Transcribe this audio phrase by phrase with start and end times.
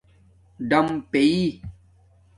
[0.69, 1.33] ڈَم پیئ